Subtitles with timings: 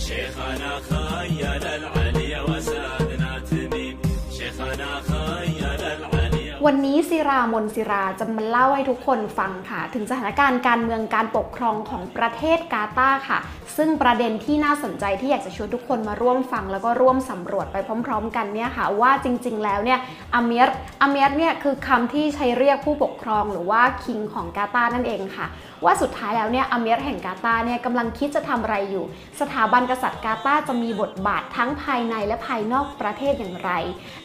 [0.00, 3.96] شيخنا خيل العلي وسادنا تميم
[4.36, 5.64] شيخنا خيل
[5.96, 13.38] العلي วันนี้ศิรามนศิราจะมาเล่าให้ทุกคนฟังค่ะ ถึงสถานการณ์การเมืองการปกครองของประเทศกาตาร์ค่ะ
[13.76, 19.98] ซึ่งประเด็นที่น่าสนใจที่อยากจะชวนทุกคนมาร่วมฟัง แล้วก็ร่วมสำรวจไปพร้อม ๆ กันเนี่ยค่ะ ว่าจริง ๆ แล้วเนี่ย
[20.34, 25.46] อาเมียร์อาเมียร์เนี่ยคือคำที่ใช้เรียกผู้ปกครองหรือว่าคิงของกาตาร์นั่นเองค่ะ
[25.85, 29.05] ว่าสุดท้ายแล้วเนี่ยอเมียร์แห่งกาตาเนี่ยกำลังคิดจะทำอะไรอยู่
[29.41, 33.71] สถาบันกษัตริย์กาตาจะมีบทบาททั้งภายในและภายนอกประเทศอย่างไร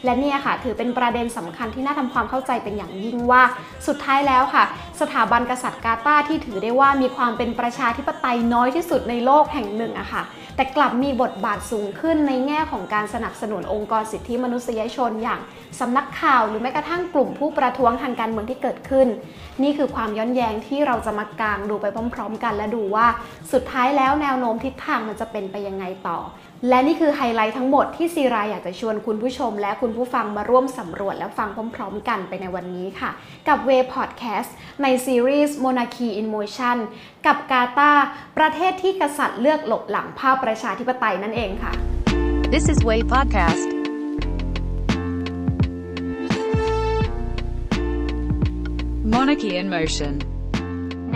[0.05, 3.43] และเนี่ยค่ะถือเป็นประเด็นสำคัญที่น่าทำความเข้าใจเป็นอย่างยิ่งว่า
[3.87, 4.63] สุดท้ายแล้วค่ะ
[5.01, 10.23] สถาบันกษัตริย์กาตาที่ถือได้ว่ามีความเป็นประชาธิปไตยน้อยที่สุดในโลกแห่งหนึ่งอะค่ะ
[10.55, 15.39] แต่กลับมีบทบาทสูงขึ้นในแง่ของการสนับสนุนองค์กรสิทธิมนุษยชนอย่าง
[15.79, 19.07] สำนักข่าวหรือแม้กระทั่งกลุ่มผู้ประท้วงทางการเมืองที่เกิดขึ้น
[19.63, 23.07] นี่คือความย้อนแย้งที่เราจะมากาง ดูไปพร้อม ๆ กัน และดูว่า
[23.51, 26.19] สุดท้ายแล้วแนวโน้มทิศทางมันจะเป็นไปยังไงต่อ
[26.69, 33.11] และนี่คือไฮไลท์ทั้งหมดที่ซีรายอยากจะชวนคุณผู้ชม และคุณผู้ฟังมาร่วมสำรวจและฟังพร้อม ๆ กันไปในวันนี้ค่ะ
[33.47, 36.77] กับเวพอดแคสต์ในซีรีส์ Monarchy in Motion
[37.25, 37.91] กับกาตา
[38.37, 41.73] ประเทศที่กษัตริย์เลือกหลบหลังภาพประชาธิปไตยนั่นเองค่ะ
[42.53, 43.67] This is Way Podcast.
[49.13, 50.36] Monarchy in Motion.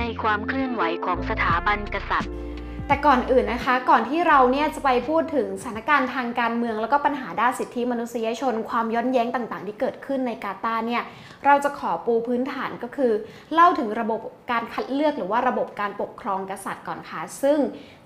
[0.02, 2.32] ในความเคลื่อนไหวของสถาบันกษัตริย์
[2.88, 11.04] แต่ก่อนอื่นนะคะ ก่อนที่เราเนี่ยจะไปพูดถึงสถานการณ์ทางการเมือง แล้วก็ปัญหาด้านสิทธิมนุษยชน ความย้อนแย้งต่างๆ ที่เกิดขึ้นในกาตาร์เนี่ย
[11.46, 13.12] เราจะขอปูพื้นฐานก็คือ
[13.54, 14.20] เล่าถึงระบบ
[14.52, 17.60] การคัดเลือกหรือว่าระบบการปกครองกษัตริย์ก่อนค่ะ ซึ่ง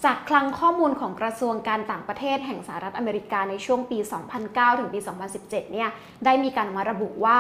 [0.05, 3.97] จากคลังข้อมูลของกระทรวงการต่างประเทศแห่งสหรัฐอเมริกาในช่วงปี
[4.39, 4.99] 2009 ถึงปี
[5.35, 5.89] 2017 เนี่ย
[6.25, 7.39] ได้มีการมาระบุว่า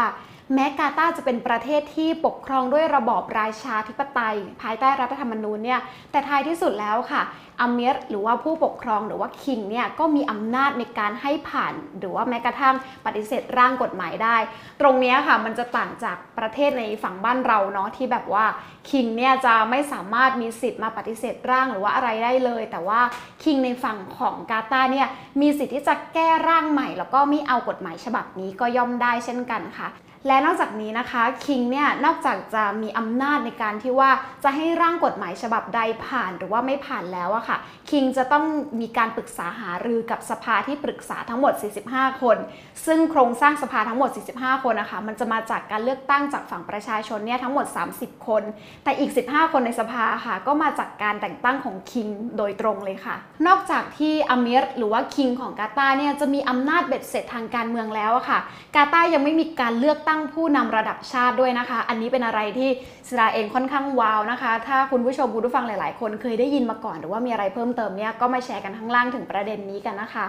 [0.53, 5.79] แม้กาตาจะเป็นประเทศที่ปกครองด้วยระบอบราชาธิปไตย ภายใต้รัฐธรรมนูญเนี่ย
[6.11, 7.21] แต่ท้ายที่สุดแล้วค่ะ
[7.59, 14.37] อาเมียร์หรือว่าผู้ปกครองหรือว่าคิงเนี่ยก็มีอำนาจในการให้ผ่าน หรือว่าแม้กระทั่งปฏิเสธร่างกฎหมายได้
[14.81, 18.45] ตรงนี้ค่ะมันจะต่างจากประเทศในฝั่งบ้านเราเนาะที่แบบว่า
[18.89, 22.99] คิงเนี่ยจะไม่สามารถมีสิทธิ์มาปฏิเสธร่างหรือว่าอะไรได้เลย แต่ว่า
[23.43, 25.07] คิงในฝั่งของกาตาเนี่ย
[25.41, 29.89] มีสิทธิ์ที่จะแก้ร่างใหม่ แล้วก็ไม่เอากฎหมายฉบับนี้ก็ย่อมได้เช่นกันค่ะ
[30.27, 34.11] และนอกจากนี้นะคะคิงเนี่ยนอกจากจะมีอำนาจในการที่ว่า
[34.43, 37.57] จะให้ร่างกฎหมายฉบับใดผ่านหรือว่าไม่ผ่านแล้วอะค่ะ
[37.89, 38.45] คิงจะต้อง
[38.81, 41.53] มีการปรึกษาหารือกับสภาที่ปรึกษาทั้งหมด
[41.87, 42.37] 45 คน
[42.85, 47.65] ซึ่งโครงสร้างสภาทั้งหมด 45 คนนะคะมันจะมาจากการเลือกตั้งจากฝั่งประชาชนเนี่ยทั้งหมด
[47.97, 48.43] 30 คน
[48.83, 53.15] แต่อีก 15 คนในสภาค่ะก็มาจากการแต่งตั้งของคิงโดยตรงเลยค่ะ
[53.47, 58.39] นอกจากที่อาเมียร์หรือว่าคิงของกาตาเนี่ยจะมีอำนาจเบ็ดเสร็จทางการเมืองแล้วอะค่ะ
[58.75, 62.69] กาตายังไม่มีการเลือกตั้ง้งผู้นำระดับชาติด้วยนะคะ อันนี้เป็นอะไรที่
[63.09, 70.25] สราเองค่อนข้างว้าวนะคะ ถ้าคุณผู้ชมคุณผู้ฟังหลาย ๆ คนเคยได้ยินมาก่อน หรือว่ามีอะไรเพิ่มเติมเนี่ยก็มาแชร์กันข้างล่างถึงประเด็นนี้กันนะคะ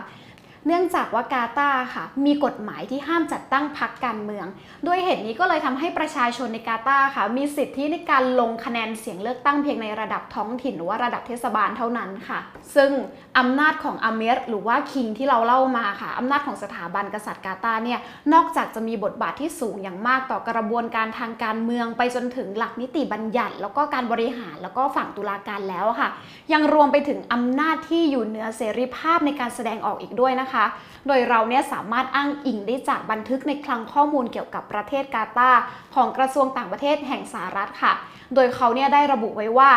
[0.67, 4.47] เนื่องจากว่ากาตาร์ค่ะ มีกฎหมายที่ห้ามจัดตั้งพรรคการเมือง
[4.87, 12.39] ด้วยเหตุนี้ก็เลยทำให้ประชาชนในกาตาร์ค่ะ มีสิทธิในการลงคะแนนเสียงเลือกตั้งเพียงในระดับท้องถิ่นหรือว่าระดับเทศบาลเท่านั้นค่ะ
[12.75, 12.91] ซึ่ง
[13.39, 18.01] อำนาจของอเมรหรือว่าคิงที่เราเล่ามาค่ะอำนาจของสถาบันกษัตริย์กาตาร์เนี่ย
[18.33, 26.09] นอกจากจะมีบทบาทที่สูงอย่างมากต่อกระบวนการทางการเมืองไปจนถึงหลักนิติบัญญัติ แล้วก็การบริหารแล้วก็ฝั่งตุลาการแล้วค่ะ
[26.53, 30.56] ยังรวมไปถึงอำนาจที่อยู่เหนือเสรีภาพในการแสดงออกอีกด้วยนะคะ
[31.07, 35.61] โดยเราเนี่ยสามารถอ้างอิงได้จากบันทึกในคลังข้อมูลเกี่ยวกับประเทศกาตาร์
[35.95, 37.93] ของกระทรวงต่างประเทศแห่งสหรัฐค่ะ
[38.35, 39.71] โดยเขาเนี่ยได้ระบุไว้ว่า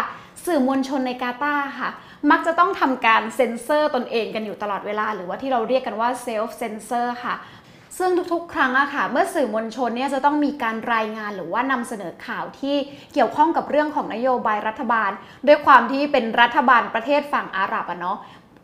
[0.45, 1.89] สื่อมวลชนในกาตาร์ค่ะ
[2.31, 7.35] มักจะต้องทำการเซ็นเซอร์ตนเองกันอยู่ตลอดเวลา หรือว่าที่เราเรียกกันว่าเซลฟ์เซนเซอร์ค่ะ
[7.97, 12.75] ซึ่งทุกๆ ครั้งอะค่ะ เมื่อสื่อมวลชนเนี่ยจะต้องมีการรายงานหรือว่านำเสนอข่าวที่
[13.13, 15.11] เกี่ยวข้องกับเรื่องของนโยบายรัฐบาล
[15.47, 18.17] ด้วยความที่เป็นรัฐบาลประเทศฝั่งอาหรับอะเนาะ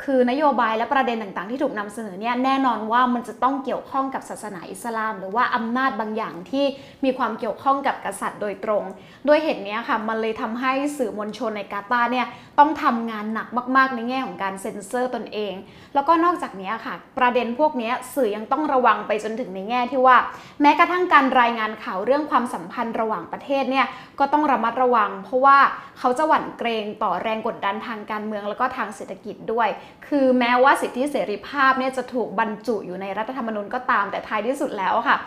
[0.04, 6.66] คือนโยบายและประเด็นต่างๆ ที่ถูกนำเสนอเนี่ยแน่นอนว่ามันจะต้องเกี่ยวข้องกับศาสนาอิสลาม หรือว่าอำนาจบางอย่างที่
[7.04, 8.84] มีความเกี่ยวข้องกับกษัตริย์โดยตรง
[9.28, 12.28] ด้วยเหตุนี้ค่ะมันเลยทำให้สื่อมวลชนในกาตาร์เนี่ย
[12.60, 13.48] ต้องทำงานหนัก
[13.78, 15.54] มาก ๆ ในแง่ของการเซ็นเซอร์ตนเอง
[15.94, 20.18] แล้วก็นอกจากนี้ค่ะ ประเด็นพวกนี้สื่อยังต้องระวังไปจนถึงในแง่ที่ว่า
[20.62, 23.86] แม้กระทั่งการรายงานข่าวเรื่องความสัมพันธ์ระหว่างประเทศเนี่ย
[24.20, 25.58] ก็ต้องระมัดระวัง เพราะว่า
[26.00, 29.68] เขาจะหวั่นเกรงต่อแรงกดดันทางการเมืองแล้วก็ทางเศรษฐกิจด้วย
[30.08, 35.18] คือแม้ว่าสิทธิเสรีภาพเนี่ยจะถูกบรรจุอยู่ในรัฐธรรมนูญก็ตามแต่ท้ายที่สุดแล้วค่ะ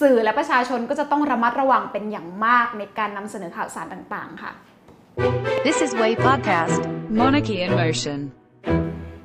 [0.00, 4.52] สื่อและประชาชนก็จะต้องระมัดระวังเป็นอย่างมากในการนำเสนอข่าวสารต่างๆ ค่ะ
[5.64, 6.80] This is Way Podcast.
[7.20, 8.20] Monarchy in Motion.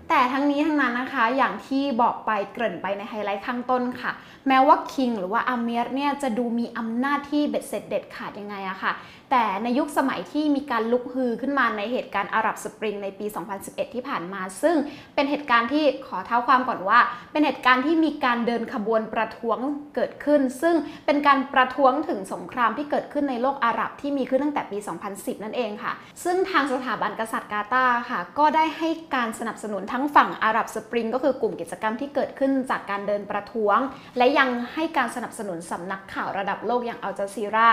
[0.09, 4.11] แต่ทั้งนี้ทั้งนั้นนะคะอย่างที่บอกไปเกริ่นไปในไฮไลท์ข้างต้นค่ะ
[4.47, 8.91] แม้ว่าคิงหรือว่าอาเมียร์เนี่ยจะดูมีอำนาจที่เบ็ดเสร็จเด็ดขาดยังไงอะค่ะ
[9.31, 13.25] แต่ในยุคสมัยที่มีการลุกฮือขึ้นมาในเหตุการณ์อาหรับสปริงในปี
[13.61, 14.75] 2011 ที่ผ่านมา ซึ่ง
[15.15, 16.99] เป็นเหตุการณ์ที่ขอเท้าความก่อนว่า
[17.31, 19.57] เป็นเหตุการณ์ที่มีการเดินขบวนประท้วง
[19.95, 20.75] เกิดขึ้น ซึ่ง
[21.05, 24.77] เป็นการประท้วงถึงสงครามที่เกิดขึ้นในโลกอาหรับที่มีขึ้นตั้งแต่ปี
[25.11, 25.93] 2010 นั่นเองค่ะ
[26.23, 33.77] ซึ่งทางสถาบันกษัตริย์กาตาร์ค่ะ ก็ได้ให้การสนับสนุนทั้งฝั่งอาหรับสปริงก็คือกลุ่มกิจกรรมที่เกิดขึ้นจากการเดินประท้วง
[34.17, 37.69] และยังให้การสนับสนุนสำนักข่าวระดับโลกอย่างอัลจาซีรา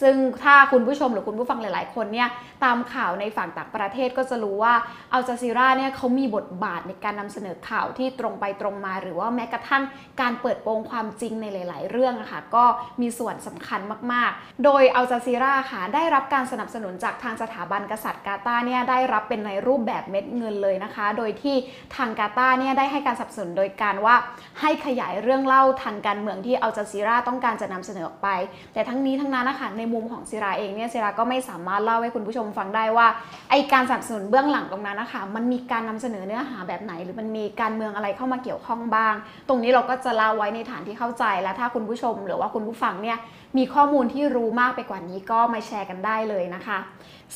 [0.00, 2.28] ซึ่งถ้าคุณผู้ชมหรือคุณผู้ฟังหลาย ๆ คนเนี่ย
[2.64, 4.74] ตามข่าวในฝั่งต่างประเทศก็จะรู้ว่า
[5.12, 9.82] อัลจาซีราเนี่ยเขามีบทบาทในการนำเสนอข่าวที่ตรงไปตรงมา หรือว่าแม้กระทั่ง
[10.20, 12.64] การเปิดโปงความจริงในหลาย ๆ เรื่องอะค่ะก็
[13.00, 13.80] มีส่วนสำคัญ
[14.12, 21.56] มาก ๆ โดยอัลจาซีราค่ะได้รับการสนับสนุนจากทางสถาบันกษัตริย์กาตาร์เนี่ยได้รับเป็นในรูปแบบเม็ดเงินเลยนะคะ โดยที่
[21.96, 24.16] ทางกาตาเนี่ยได้ให้การสนับสนุนโดยการว่า
[24.60, 28.28] ให้ขยายเรื่องเล่าทางการเมืองที่อัลจาซีราต้องการจะนำเสนอออกไป
[28.72, 33.06] แต่ทั้งนี้ทั้งนั้นนะคะในมุมของซีราเองเนี่ยซีราก็ไม่สามารถเล่าให้คุณผู้ชมฟังได้ว่า
[33.50, 39.14] ไอการสนับสนุนเบื้องหลังตรงนั้นนะคะมันมีการนำเสนอเนื้อหาแบบไหน หรือมันมีการเมืองอะไรเข้ามาเกี่ยวข้องบ้าง
[39.48, 43.18] ตรงนี้เราก็จะเล่าไว้ในฐานที่เข้าใจและถ้าคุณผู้ชม หรือว่าคุณผู้ฟังเนี่ย
[43.58, 46.78] มีข้อมูลที่รู้มากไปกว่านี้ก็มาแชร์กันได้เลยนะคะ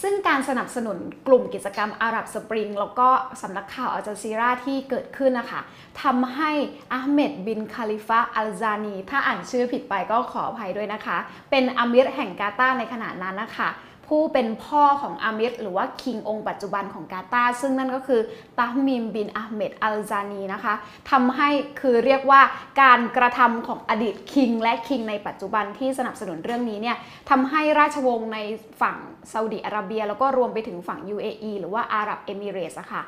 [0.03, 3.09] ซึ่งการสนับสนุนกลุ่มกิจกรรมอาหรับสปริงแล้วก็
[3.43, 5.61] สำนักข่าวอัลจซีราที่เกิดขึ้นนะคะ
[6.03, 6.51] ทำให้
[6.93, 11.17] อาห์เมดบินคาลิฟะอัลจานี ถ้าอ่านชื่อผิดไปก็ขออภัยด้วยนะคะ
[11.51, 13.71] เป็นอามิรแห่งกาตาร์ในขณะนั้นนะคะ
[14.09, 18.21] ผู้เป็นพ่อของอามิรหรือว่าคิงองค์ปัจจุบันของกาตาร์ซึ่งนั่นก็คือ
[18.59, 20.75] ตาฮมิมบินอาห์เมดอัลจานีนะคะ
[21.11, 21.49] ทำให้
[21.81, 22.41] คือเรียกว่า
[22.83, 26.97] การกระทำของอดีต king และ king ในปัจจุบันที่สนับสนุนเรื่องนี้เนี่ย
[27.31, 28.39] ทำให้ราชวงศ์ใน
[28.81, 28.97] ฝั่ง
[29.33, 33.03] ซาอุดิอาระเบีย แล้วก็รวมไปถึงฝั่ง UAE หรือว่าอาหรับเอมิเรตส์อะค่ะ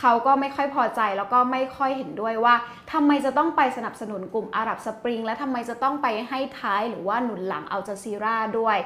[0.00, 2.54] เขาก็ไม่ค่อยพอใจแล้วก็ไม่ค่อยเห็นด้วยว่า
[2.92, 8.76] ทำไมจะต้องไปสนับสนุนกลุ่มอาหรับสปริง และทำไมจะต้องไปให้ท้ายหรือว่าหนุนหลังอัลจาซีราด้วย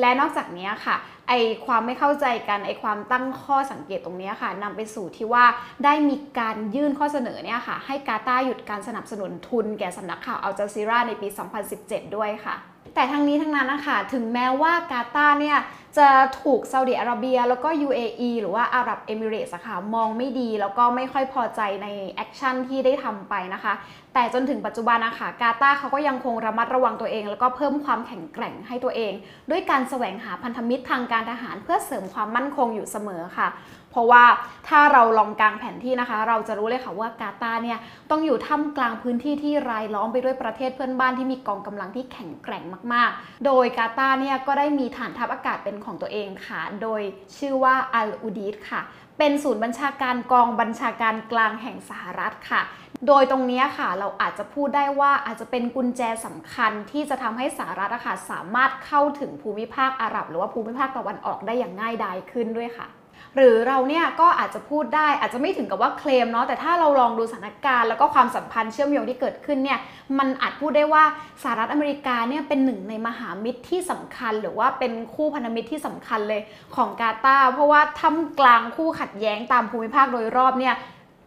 [0.00, 0.96] และนอกจากนี้ค่ะ
[1.28, 1.32] ไอ
[1.66, 5.44] ความไม่เข้าใจกันไอความตั้งข้อสังเกตตรงนี้ค่ะนำไปสู่ที่ว่า
[5.84, 11.28] ได้มีการยื่นข้อเสนอเนี่ยค่ะให้กาตาร์หยุดการสนับสนุนทุนแก่สำนักข่าวอัลจาซีราในปี
[11.72, 12.56] 2017 ด้วยค่ะ
[12.94, 15.58] แต่ทั้งนี้ทั้งนั้นนะคะถึงแม้ว่ากาตาร์เนี่ย
[15.98, 16.08] จะ
[16.42, 23.72] ถูกซาอุดิอาระเบีย แล้วก็ UAE หรือว่าอาหรับเอมิเรตส์ค่ะมองไม่ดี แล้วก็ไม่ค่อยพอใจใน action ที่ได้ทำไปนะคะ
[24.14, 29.12] แต่จนถึงปัจจุบันนะคะกาตาร์เขาก็ยังคงระมัดระวังตัวเอง แล้วก็เพิ่มความแข็งแกร่งให้ตัวเอง
[29.50, 33.48] ด้วยการแสวงหาพันธมิตรทางการทหารเพื่อเสริมความมั่นคงอยู่เสมอค่ะ
[33.90, 34.24] เพราะว่า
[34.68, 37.78] ถ้าเราลองกางแผนที่นะคะ เราจะรู้เลยค่ะว่ากาตาร์เนี่ย
[38.10, 47.00] ต้องอยู่ท่ามกลางพื้นที่ที่รายล้อมไปด้วยประเทศเพื่อนบ้านที่มีกองกำลังที่แข็งแกร่งมาก ๆ โดยกาตาร์เนี่ยก็ได้มีฐานทัพอากาศเป็นของตัวเองค่ะ โดย
[47.38, 48.80] ชื่อว่าอัลอูดีดค่ะ
[49.18, 52.62] เป็นศูนย์บัญชาการกองบัญชาการกลางแห่งสหรัฐค่ะ
[53.06, 62.86] โดยตรงนี้ค่ะเราอาจจะพูดได้ว่าอาจจะเป็นกุญแจสำคัญที่จะทำให้สหรัฐอะค่ะสามารถเข้าถึงภูมิภาคอาหรับ หรือว่าภูมิภาคตะวันออกได้อย่างง่ายดายขึ้นด้วยค่ะ
[63.36, 69.78] หรือเราเนี่ยก็อาจจะพูดได้อาจจะไม่ถึงกับว่าเคลมเนาะแต่ถ้าเราลองดูสถานการณ์แล้วก็ความสัมพันธ์เชื่อมโยงที่เกิดขึ้นเนี่ย
[70.18, 71.04] มันอาจพูดได้ว่า
[71.42, 76.40] สหรัฐอเมริกาเนี่ยเป็นหนึ่งในมหามิตรที่สำคัญ หรือว่าเป็นคู่พันธมิตรที่สำคัญเลย
[76.76, 80.74] ของกาตาร์เพราะว่าท่ามกลางคู่ขัดแย้งตามภูมิภาคโดยรอบเนี่ย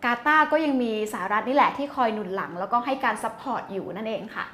[0.05, 4.45] กาตาร์ก็ยังมีสหรัฐนี่แหละที่คอยหนุนหลัง แล้วก็ให้การ support อยู่นั่นเองค่ะ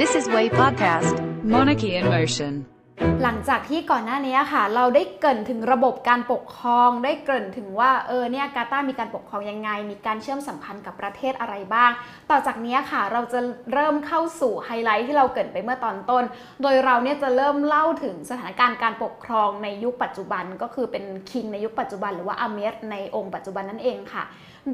[0.00, 1.14] This is Way Podcast,
[1.54, 2.77] Monarchy in Motion.
[3.22, 11.90] หลังจากที่ก่อนหน้านี้ค่ะ เราได้เกรินถึงระบบการปกครอง ได้เกรินถึงว่าเออเนี่ยกาตาร์มีการปกครองยังไง มีการเชื่อมสัมพันธ์กับประเทศอะไรบ้าง
[12.30, 13.40] ต่อจากนี้ค่ะ เราจะ
[13.72, 16.24] เริ่มเข้าสู่ไฮไลท์ที่เราเกรินไปเมื่อตอนต้น
[16.62, 24.24] โดยเราเนี่ยจะเริ่มเล่าถึงสถานการณ์การปกครองในยุคปัจจุบันก็คือเป็นคิงในยุคปัจจุบัน หรือว่าอาเมรในองค์ปัจจุบันนั่นเองค่ะ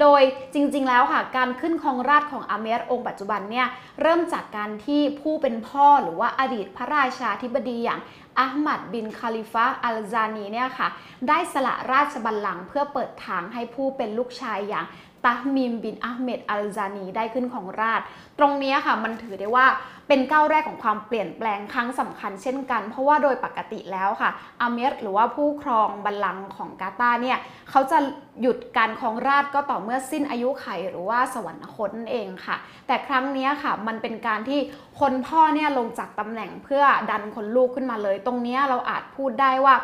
[0.01, 0.21] โดย
[0.53, 3.67] จริงๆแล้วค่ะ การขึ้นครองราชของอาเมรองค์ปัจจุบันเนี่ย
[4.01, 7.99] เริ่มจากการที่ผู้เป็นพ่อหรือว่าอดีตพระราชาธิบดีอย่าง
[8.39, 10.87] ฮาหมัดบินคาลิฟะอัลธานีเนี่ยค่ะ
[11.27, 14.85] ได้สละราชบัลลังก์เพื่อเปิดทางให้ผู้เป็นลูกชายอย่าง
[15.25, 18.01] ตามิมบินฮาหมัดอัลธานีได้ขึ้นครองราชย์
[18.39, 19.67] ตรงนี้ค่ะมันถือได้ว่า
[20.07, 24.29] เป็นก้าวแรกของความเปลี่ยนแปลงครั้งสำคัญเช่นกัน เพราะว่าโดยปกติแล้วค่ะ
[24.61, 27.37] อาเมียร์หรือว่าผู้ครองบัลลังก์ของกาตาร์เนี่ย
[27.69, 27.97] เขาจะ
[28.41, 32.55] หยุดการครองราชย์ก็ต่อเมื่อสิ้นอายุขัยหรือว่าสวรรคตนั่นเองค่ะ
[32.87, 34.59] แต่ครั้งนี้ค่ะมันเป็นการที่
[34.99, 39.75] คนพ่อเนี่ยลงจากตำแหน่งเพื่อดันคนลูกขึ้นมาเลย ตรงนี้เราอาจพูดได้ว่า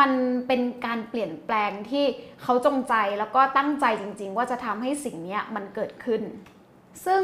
[0.00, 0.10] มัน
[0.46, 2.04] เป็นการเปลี่ยนแปลงที่
[2.42, 6.22] เขาจงใจแล้วก็ตั้งใจจริง ๆ ว่าจะทำให้สิ่งนี้มันเกิดขึ้น
[7.06, 7.22] ซึ่ง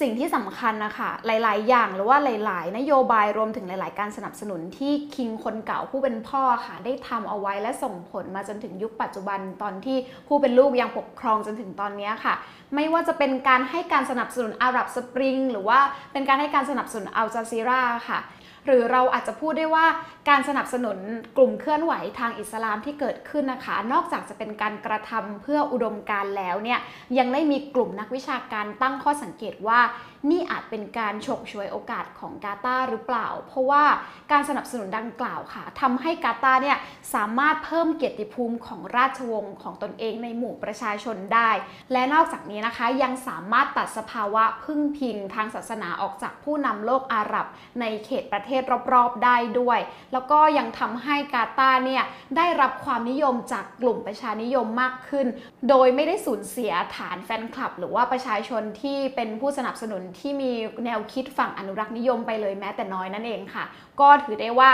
[0.00, 9.96] สิ่งที่สำคัญนะคะหลาย ๆ อย่างหรือว่าหลาย ๆ นโยบายรวมถึงหลาย ๆ การสนับสนุนที่คิงคนเก่าผู้เป็นพ่อค่ะ ได้ทำเอาไว้และส่งผลมาจนถึงยุคปัจจุบันตอนที่
[10.28, 12.34] ผู้เป็นลูกยังปกครองจนถึงตอนนี้ค่ะ
[12.74, 15.78] ไม่ว่าจะเป็นการให้การสนับสนุนอารับสปริงหรือว่า
[16.12, 18.18] เป็นการให้การสนับสนุนอัลจาซีราค่ะ
[18.66, 19.86] หรือเราอาจจะพูดได้ว่า
[20.28, 20.98] การสนับสนุน
[21.36, 26.78] กลุ่มเคลื่อนไหวทางอิสลามที่เกิดขึ้นนะคะ นอกจากจะเป็นการกระทำเพื่ออุดมการแล้วเนี่ย
[27.18, 29.80] ยังได้มีกลุ่มนักวิชาการตั้งข้อสังเกตว่า
[30.30, 33.84] นี่อาจเป็นการฉกฉวยโอกาสของกาตาร์หรือเปล่า เพราะว่า
[34.32, 36.78] การสนับสนุนดังกล่าวค่ะทำให้กาตาร์เนี่ย
[37.14, 41.50] สามารถเพิ่มเกียรติภูมิของราชวงศ์ของตนเองในหมู่ประชาชนได้
[41.92, 47.46] และนอกจากนี้นะคะยังสามารถตัดสภาวะพึ่งพิงทางศาสนาออกจากผู้นำโลกอาหรับ
[47.80, 49.78] ในเขตประเทศรอบๆได้ด้วย
[50.12, 52.04] แล้วก็ยังทำให้กาตาร์เนี่ย
[52.36, 55.26] ได้รับความนิยมจากกลุ่มประชานิยมมากขึ้น
[55.68, 60.52] โดยไม่ได้สูญเสียฐานแฟนคลับ หรือว่าประชาชนที่เป็นผู้สนับสนุนที่มี
[60.84, 63.64] แนวคิดฝั่งอนุรักษ์นิยมไปเลยแม้แต่น้อยนั่นเองค่ะ
[64.00, 64.70] ก็ถือได้ว่า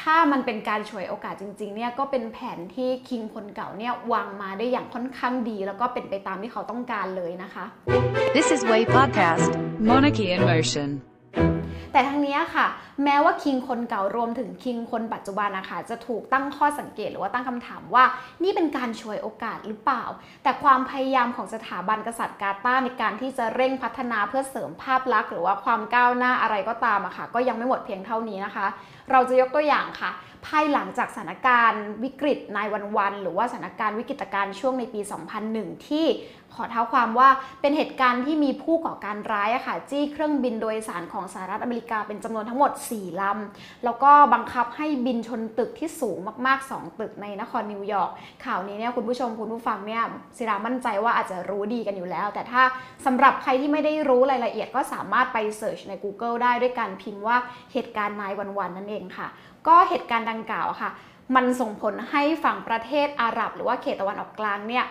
[0.00, 7.64] ถ้ามันเป็นการฉวยโอกาสจริงๆเนี่ยก็เป็นแผนที่คิงคนเก่าเนี่ยวางมาได้อย่างค่อนข้างดี แล้วก็เป็นไปตามที่เขาต้องการเลยนะคะ
[8.36, 9.50] This is Way Podcast,
[9.90, 11.15] Monarchy in Motion.
[11.92, 12.66] แต่ทั้งนี้ค่ะ
[13.04, 18.04] แม้ว่าคิงคนเก่ารวมถึงคิงคนปัจจุบันนะคะจะถูกตั้งข้อสังเกตหรือว่าตั้งคำถามว่า
[18.42, 20.04] นี่เป็นการฉวยโอกาสหรือเปล่า
[20.42, 28.66] แต่ความพยายามของสถาบันกษัตริย์กาตาร์ในการที่จะเร่งพัฒนาเพื่อเสริมภาพลักษณ์หรือว่าความก้าวหน้าอะไรก็ตามอะค่ะ ก็ยังไม่หมดเพียงเท่านี้นะคะ
[29.10, 30.10] เราจะยกตัวอย่างค่ะ
[30.46, 32.66] ภายหลังจากสถานการณ์วิกฤตนาย
[32.98, 35.00] วันๆหรือว่าสถานการณ์วิกฤตการณ์ช่วงในปี
[35.44, 36.06] 2001 ที่
[36.56, 37.28] ขอเท้าความว่า
[37.60, 48.10] เป็นเหตุการณ์ที่มีผู้ก่อการร้ายอะค่ะจี้เครื่องบินโดยสารของสหรัฐอเมริกาเป็นจำนวนทั้งหมด 4ลำแล้วก็บังคับให้บินชนตึกที่สูงมากๆ 2 ตึกในนครนิวยอร์ก
[48.44, 50.02] ข่าวนี้เนี่ยคุณผู้ชมคุณผู้ฟังเนี่ย
[50.36, 52.62] ศิรามั่นใจว่าอาจจะรู้ดีกันอยู่แล้ว แต่ถ้า
[53.06, 57.36] สำหรับใครที่ไม่ได้รู้รายละเอียดก็สามารถไปเสิร์ชใน Google ได้ด้วยการพิมพ์ว่า
[57.72, 59.28] เหตุการณ์นายวันๆนั่นเองค่ะ
[59.68, 60.90] ก็เหตุการณ์ดังกล่าวค่ะ
[61.36, 64.84] มันส่งผลให้ฝั่งประเทศอาหรับ หรือว่าเขตตะวันออกกลางเนี่ย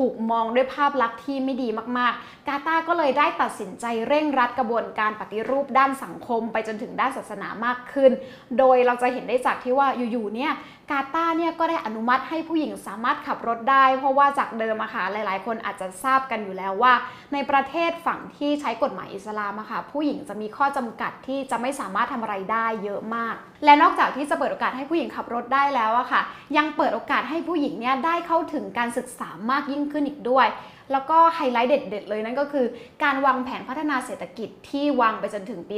[0.00, 8.10] ถูกมองด้วยภาพลักษณ์ที่ไม่ดีมากๆ กาตาก็เลยได้ตัดสินใจเร่งรัดกระบวนการปฏิรูปด้านสังคม ไปจนถึงด้านศาสนามากขึ้น
[8.58, 10.52] โดยเราจะเห็นได้จากที่ว่าอยู่ๆเนี่ย
[10.90, 16.92] กาตาร์เนี่ยก็ได้อนุมัติให้ผู้หญิงสามารถขับรถได้ เพราะว่าจากเดิมอะค่ะหลาย ๆ คนอาจจะทราบกันอยู่แล้วว่า
[17.32, 26.22] ในประเทศฝั่งที่ใช้กฎหมายอิสลามอะค่ะผู้หญิงจะมีข้อจำกัดที่จะไม่สามารถทำอะไรได้เยอะมาก และนอกจากที่จะเปิดโอกาสให้ผู้หญิงขับรถได้แล้วอะค่ะ
[26.56, 30.46] ยังเปิดโอกาสให้ผู้หญิงเนี่ยได้เข้าถึงการศึกษามากยิ่งขึ้นอีกด้วย
[30.92, 32.66] แล้วก็ไฮไลท์เด็ด ๆ เลยนั่นก็คือ
[33.02, 35.76] การวางแผนพัฒนาเศรษฐกิจที่วางไปจนถึงปี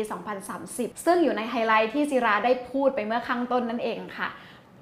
[0.53, 4.29] 2030 ซึ่งอยู่ในไฮไลท์ที่จิราได้พูดไปเมื่อข้างต้นนั่นเองค่ะ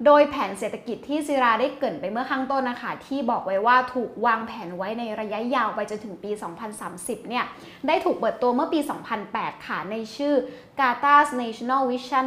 [0.05, 6.31] โดยแผนเศรษฐกิจที่ซิราได้เกรินไปเมื่อข้างต้นนะคะที่บอกไว้ว่าถูกวางแผนไว้ในระยะยาวไปจนถึงปี
[6.79, 7.45] 2030 เนี่ย
[7.87, 8.79] ได้ถูกเปิดตัวเมื่อปี
[9.23, 10.33] 2008 ค่ะ ในชื่อ
[10.79, 12.25] Qatar's National Vision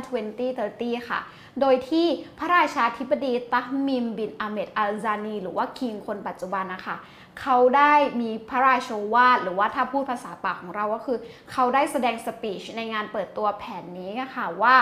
[0.52, 1.20] 2030 ค่ะ
[1.60, 2.06] โดยที่
[2.38, 6.96] พระราชาธิบดีตัฮมิมบินอาเมดอัลซานี หรือว่าคิงคนปัจจุบันนะคะ
[7.40, 11.18] เขาได้มีพระราชโวาทหรือว่าถ้าพูดภาษาปากของเราก็คือ
[11.52, 14.76] เขาได้แสดงสปีชในงานเปิดตัวแผนนี้ค่ะว่า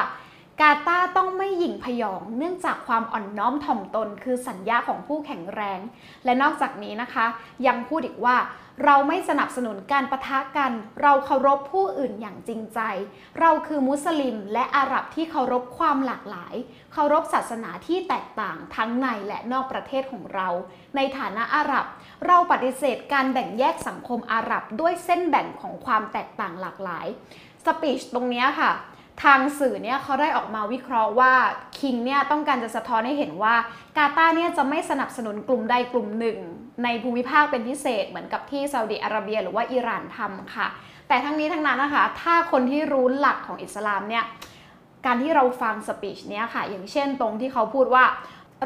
[0.61, 5.81] กาตาต้องไม่หยิ่งพยอง เนื่องจากความอ่อนน้อมถ่อมตน คือสัญญาของผู้แข็งแรง
[6.25, 7.27] และนอกจากนี้นะคะ
[7.67, 8.37] ยังพูดอีกว่า
[8.85, 12.81] เราไม่สนับสนุนการประทะกัน เราเคารพผู้อื่นอย่างจริงใจ
[13.41, 16.55] เราคือมุสลิมและอาหรับที่เคารพความหลากหลาย
[16.93, 20.49] เคารพศาสนาที่แตกต่างทั้งในและนอกประเทศของเรา
[20.97, 21.87] ในฐานะอาหรับ
[22.27, 27.07] เราปฏิเสธการแบ่งแยกสังคมอาหรับด้วยเส้นแบ่งของความแตกต่างหลากหลาย
[27.65, 28.71] สปีชตรงนี้ค่ะ
[29.23, 31.33] ทางสื่อเนี่ยเขาได้ออกมาวิเคราะห์ว่า
[31.79, 33.55] คิงเนี่ยต้องการจะสะท้อนให้เห็นว่า
[33.97, 36.39] กาตาร์เนี่ยจะไม่สนับสนุนกลุ่มใดกลุ่มหนึ่ง
[36.85, 40.69] ในภูมิภาคเป็นพิเศษเหมือนกับที่ซาอุดิอาระเบียหรือว่าอิหร่านทำค่ะ
[41.09, 44.25] แต่ทั้งนี้ทั้งนั้นนะคะ ถ้าคนที่รู้หลักของอิสลามเนี่ย
[45.07, 48.05] การที่เราฟังสปีชเนี้ยค่ะ อย่างเช่นตรงที่เขาพูดว่า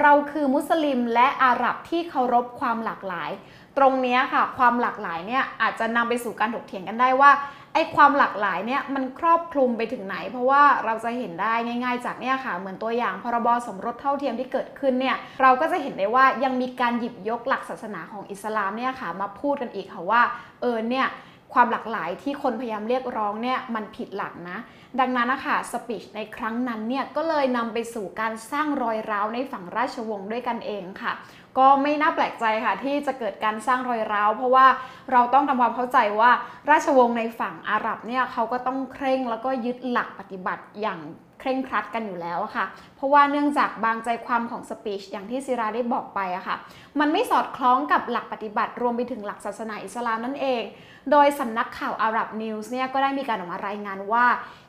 [0.03, 3.31] เราคือมุสลิมและอาหรับที่เคารพความหลากหลาย
[3.79, 7.31] ตรงนี้ค่ะ ความหลากหลายเนี่ยอาจจะนำไปสู่การถกเถียงกันได้ว่า
[7.77, 20.23] ไอ้ความหลากหลายเนี่ยมันครอบคลุมไปถึงไหน เพราะว่าเราจะเห็นได้ง่ายๆ จากเนี่ยค่ะ เหมือนตัวอย่างพรบสมรสเท่าเทียมที่เกิดขึ้นเนี่ยเราก็จะเห็นได้ว่ายังมีการหยิบยกหลักศาสนาของอิสลามเนี่ยค่ะมาพูดกันอีกค่ะว่า
[20.61, 21.07] เออเนี่ย
[21.53, 24.59] ความหลากหลายที่คนพยายามเรียกร้องเนี่ยมันผิดหลักนะ
[25.01, 31.13] ดังนั้นนะคะสปิชในครั้งนั้นเนี่ยก็เลยนำไปสู่การสร้างรอยร้าวในฝั่งราชวงศ์ด้วยกันเองค่ะ
[31.59, 34.67] ก็ไม่น่าแปลกใจค่ะที่จะเกิดการสร้างรอยร้าวเพราะว่า
[35.13, 36.31] เราต้องทำความเข้าใจว่า
[36.71, 41.01] ราชวงศ์ในฝั่งอาหรับเนี่ยเขาก็ต้องเคร่งแล้วก็ยึดหลักปฏิบัติอย่าง
[41.41, 42.65] เคร่งครัดกันอยู่แล้วค่ะ
[42.97, 46.57] เพราะว่าเนื่องจากบางใจความของสปีชอย่างที่ซิราได้บอกไปอะค่ะ
[47.01, 50.63] มันไม่สอดคล้องกับหลักปฏิบัติ รวมไปถึงหลักศาสนาอิสลามนั่นเอง
[51.11, 54.27] โดยสำนักข่าวอาหรับนิวส์เนี่ยก็ได้มีการออกมารายงานว่า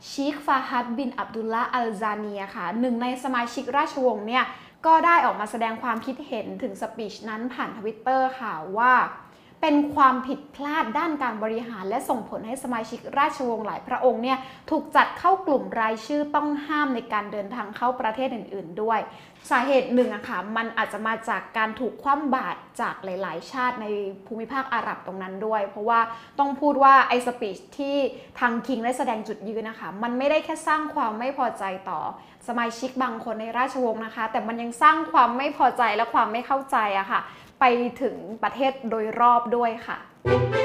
[0.10, 4.44] ชีคฟาฮัดบินอับดุลละอัลซานีค่ะ หนึ่งในสมาชิกราชวงศ์เนี่ย
[4.86, 8.94] ก็ได้ออกมาแสดงความคิดเห็นถึงสปีชนั้นผ่านทวิตเตอร์ค่ะว่า
[9.62, 14.38] เป็นความผิดพลาดด้านการบริหาร และส่งผลให้สมาชิกราชวงศ์หลายพระองค์เนี่ย
[14.70, 19.00] ถูกจัดเข้ากลุ่มรายชื่อต้องห้ามในการเดินทางเข้าประเทศอื่น ๆ ด้วย
[19.50, 23.86] สาเหตุหนึ่งอะค่ะมันอาจจะมาจากการถูกคว่ำบาตรจากหลาย ๆ ชาติใน
[24.28, 26.00] ภูมิภาคอาหรับตรงนั้นด้วย เพราะว่า
[26.40, 27.96] ต้องพูดว่าไอสปีชที่
[28.40, 32.00] ทางคิงได้แสดงจุดยืนนะคะมันไม่ได้แค่สร้างความไม่พอใจต่อ
[32.48, 37.22] สมาชิกบางคนในราชวงศ์นะคะ แต่มันยังสร้างความไม่พอใจและความไม่เข้าใจอะค่ะ
[37.60, 37.66] ไป
[38.02, 39.98] ถึงประเทศโดยรอบด้วยค่ะ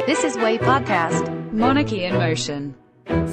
[0.09, 1.25] This is Way Podcast,
[1.65, 2.61] Monarchy in Motion.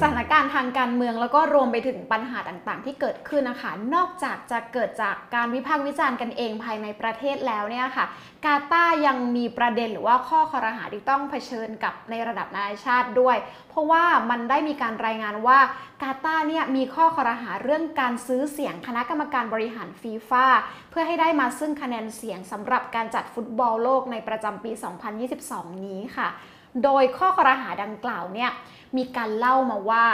[0.00, 8.06] สถานการณ์ทางการเมืองแล้วก็รวมไปถึงปัญหาต่างๆ ที่เกิดขึ้นนะคะ นอกจากจะเกิดจากการวิพากษ์วิจารณ์กันเองภายในประเทศแล้วเนี่ยค่ะ
[8.44, 13.36] กาตายังมีประเด็นหรือว่าข้อคอรหาที่ต้องเผชิญกับในระดับนานาชาติด้วย
[13.68, 15.58] เพราะว่ามันได้มีการรายงานว่า
[16.02, 20.46] กาตาเนี่ยมีข้อคอรหาเรื่องการซื้อเสียงคณะกรรมการบริหารฟีฟ่า
[20.90, 24.72] เพื่อให้ได้มาซึ่งคะแนนเสียงสำหรับการจัดฟุตบอลโลกในประจำปี
[25.28, 26.30] 2022 นี้ค่ะ
[26.84, 28.50] โดยข้อคอรหาดังกล่าวเนี่ย
[28.96, 30.04] มีการเล่ามาว่า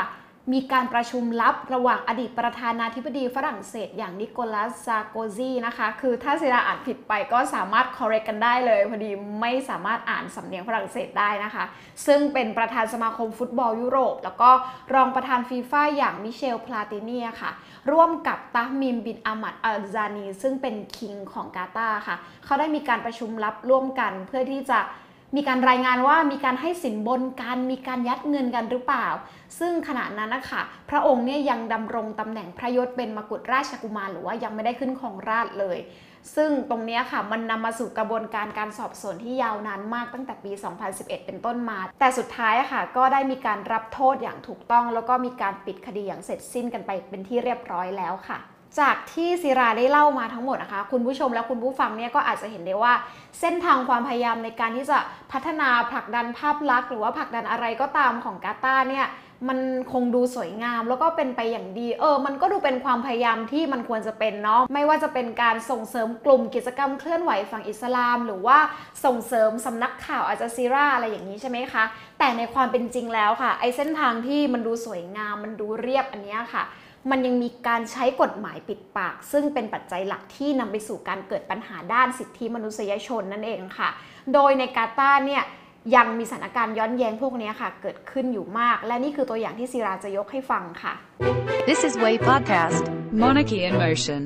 [0.55, 9.11] มีการประชุมลับระหว่างอดีตประธานาธิบดีฝรั่งเศสอย่างนิโคลัสซาโกซีนะคะ คือถ้าศิลาอ่านผิดไปก็สามารถ correct กันได้เลย พอดี
[9.41, 11.65] ไม่สามารถอ่านสำเนียงฝรั่งเศสได้นะคะ
[12.07, 14.51] ซึ่งเป็นประธานสมาคมฟุตบอลยุโรป แล้วก็
[14.95, 17.51] รองประธานฟีฟ่าอย่างมิเชลพลาตินีค่ะ
[17.93, 24.81] ร่วมกับตามิมบินอามัดอัลซานี ซึ่งเป็นคิงของกาตาร์ค่ะ เขาได้มีการประชุมลับร่วมกันเพื่อที่จะ
[25.35, 29.07] มีการรายงานว่ามีการให้สินบนกันมีการยัดเงินกันหรือเปล่า
[29.59, 35.79] ซึ่งขณะนั้นนะคะพระองค์เนี่ยยังดำรงตำแหน่งพระยศเป็นมกุฎราชกุมารหรือว่ายังไม่ได้ขึ้นครองราชเลย
[36.37, 40.53] ซึ่งตรงนี้ค่ะมันนำมาสู่กระบวนการการสอบสวนที่ยาวนานมากตั้งแต่ปี
[40.89, 48.39] 2011 เป็นต้นมา แต่สุดท้ายค่ะก็ได้มีการรับโทษอย่างถูกต้อง แล้วก็มีการปิดคดีอย่างเสร็จสิ้นกันไปเป็นที่เรียบร้อยแล้วค่ะ
[48.81, 52.93] จากที่ศิราได้เล่ามาทั้งหมดนะคะ คุณผู้ชมและคุณผู้ฟังเนี่ยก็อาจจะเห็นได้ว่า
[53.41, 54.99] เส้นทางความพยายามในการที่จะ
[55.33, 59.07] พัฒนาผลักดันภาพลักษณ์ หรือว่าผลักดันอะไรก็ตามของกาตาเนี่ย
[59.49, 59.59] มัน
[59.93, 68.59] คงดูสวยงามแล้วก็เป็นไปอย่างดี เออ มันก็ดูเป็นความพยายามที่มันควรจะเป็นเนาะไม่ว่าจะเป็นการส่งเสริมกลุ่มกิจกรรมเคลื่อนไหวฝั่งอิสลาม หรือว่า
[69.05, 71.85] ส่งเสริมสำนักข่าวอาจาซีราอะไรอย่างนี้ใช่ไหมคะ
[72.19, 76.65] แต่ในความเป็นจริงแล้วค่ะ ไอเส้นทางที่มันดูสวยงาม มันดูเรียบอันนี้ค่ะ
[77.11, 83.89] มันยังมีการใช้กฎหมายปิดปาก ซึ่งเป็นปัจจัยหลักที่นำไปสู่การเกิดปัญหาด้านสิทธิมนุษยชนนั่นเองค่ะ
[84.35, 85.43] โดยในกาตาร์เนี่ย
[85.97, 90.95] ยังมีสถานการณ์ย้อนแย้งพวกเนี้ยค่ะ เกิดขึ้นอยู่มาก และนี่คือตัวอย่างที่ศิราจะยกให้ฟังค่ะ
[91.69, 92.83] This is Way Podcast,
[93.23, 94.23] Monarchy in Motion.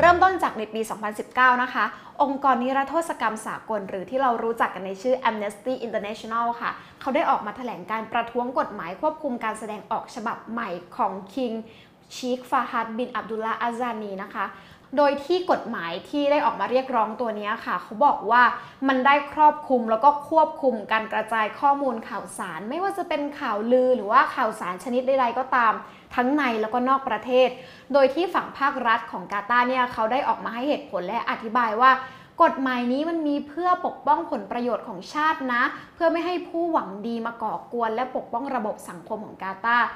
[0.00, 0.80] เริ่มต้นจากในปี
[1.22, 1.84] 2019 นะคะ
[2.22, 6.70] องค์กรนิรโทษกรรมสากล หรือที่เรารู้จักกันในชื่อ Amnesty International ค่ะ
[7.00, 11.12] เขาได้ออกมาแถลงการประท้วงกฎหมายควบคุมการแสดงออกฉบับใหม่ของ
[12.14, 14.46] King Sheikh Fahad bin Abdullah Azani นะคะ
[14.96, 18.42] โดยที่กฎหมายที่ได้ออกมาเรียกร้องตัวนี้ค่ะ เขาบอกว่า
[18.88, 25.72] มันได้ครอบคลุมแล้วก็ควบคุมการกระจายข้อมูลข่าวสาร ไม่ว่าจะเป็นข่าวลือหรือว่าข่าวสารชนิดใดๆก็ตาม
[26.14, 27.48] ทั้งในแล้วก็นอกประเทศ
[27.92, 31.90] โดยที่ฝั่งภาครัฐของกาตาร์เนี่ยเขาได้ออกมาให้เหตุผลและอธิบายว่า
[32.42, 35.62] กฎหมายนี้มันมีเพื่อปกป้องผลประโยชน์ของชาตินะ
[35.94, 39.86] เพื่อไม่ให้ผู้หวังดีมาก่อกวน และปกป้องระบบสังคมของกาตาร์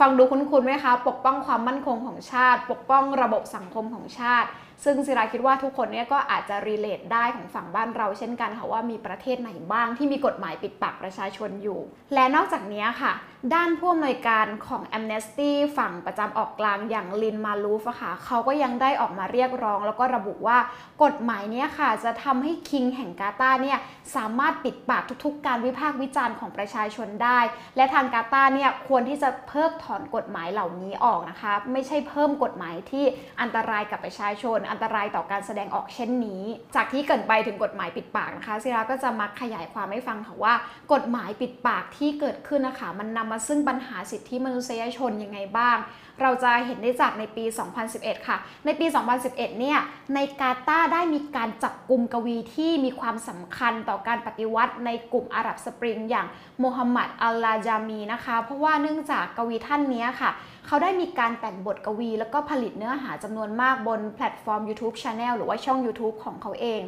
[0.00, 4.48] ฟังดูคุ้นๆไหมคะ ปกป้องความมั่นคงของชาติ ปกป้องระบบสังคมของชาติ
[4.84, 11.80] ซึ่งศิราคิดว่าทุกคนเนี่ยก็อาจจะรีเลทได้ของฝั่งบ้านเราเช่นกันค่ะว่ามีประเทศไหนบ้างที่มีกฎหมายปิดปากประชาชนอยู่
[12.14, 13.12] และนอกจากนี้ค่ะ
[13.54, 20.58] ด้านผู้อำนวยการของ Amnesty ฝั่งประจำออกกลางอย่างลินมาลูฟะค่ะเขาก็ยังได้ออกมาเรียกร้อง แล้วก็ระบุว่า
[21.04, 23.78] กฎหมายนี้ค่ะจะทำให้คิงแห่งกาตาเนี่ย
[24.16, 27.40] สามารถปิดปากทุกๆ การวิพากษ์วิจารณ์ของประชาชนได้
[27.76, 33.04] และทางกาตาเนี่ยควรที่จะเพิกถอนกฎหมายเหล่านี้ออกนะคะ ไม่ใช่เพิ่มกฎหมายที่
[33.40, 36.42] อันตรายกับประชาชน อันตรายต่อการแสดงออกเช่นนี้
[36.74, 40.54] จากที่เกินไปถึงกฎหมายปิดปากนะคะศิราก็จะมาขยายความให้ฟังค่ะว่า
[40.92, 45.78] กฎหมายปิดปากที่เกิดขึ้นนะคะมันนำมาซึ่งปัญหาสิทธิมนุษยชนยังไงบ้าง
[46.20, 47.44] เราจะเห็นได้จากในปี
[47.86, 48.86] 2011 ค่ะ ในปี
[49.22, 49.78] 2011 เนี่ย
[50.14, 56.26] ในกาตาร์ได้มีการจับกลุ่มกวีที่มีความสำคัญต่อการปฏิวัติในกลุ่มอาหรับสปริง อย่าง
[56.60, 60.30] โมฮัมหมัดอัลอาจามีนะคะ เพราะว่าเนื่องจากกวีท่านนี้ค่ะ
[60.66, 66.82] เขาได้มีการแต่งบทกวี แล้วก็ผลิตเนื้อหาจำนวนมากบนแพลตฟอร์ม YouTube Channel หรือว่าช่อง YouTube ของเขาเอง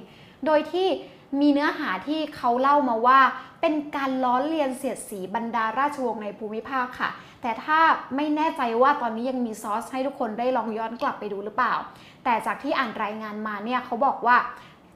[0.46, 0.88] โดยที่
[1.40, 3.20] มีเนื้อหาที่เขาเล่ามาว่า
[3.60, 7.10] เป็นการล้อเลียนเสียดสีบรรดาราชวงศ์ในภูมิภาคค่ะ
[7.42, 7.80] แต่ถ้า
[8.16, 11.74] ไม่แน่ใจว่าตอนนี้ยังมีซอสให้ทุกคนได้ลองย้อนกลับไปดูหรือเปล่า
[12.24, 14.36] แต่จากที่อ่านรายงานมาเนี่ยเขาบอกว่า